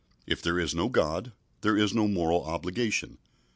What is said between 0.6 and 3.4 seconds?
no God, there is no moral obligation.